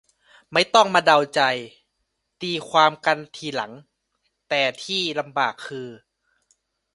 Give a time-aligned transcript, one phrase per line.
[0.53, 1.41] ไม่ต้องมาเดาใจ
[2.41, 3.71] ตีความกันทีหลัง
[4.49, 5.89] แต่ที่ลำบากคือ